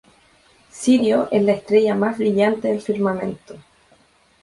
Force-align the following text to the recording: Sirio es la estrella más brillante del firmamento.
Sirio 0.71 1.27
es 1.31 1.43
la 1.43 1.51
estrella 1.51 1.93
más 1.93 2.17
brillante 2.17 2.69
del 2.69 2.81
firmamento. 2.81 3.59